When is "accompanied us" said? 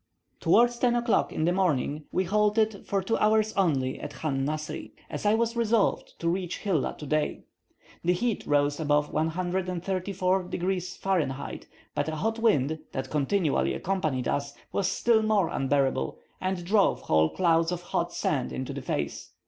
13.75-14.55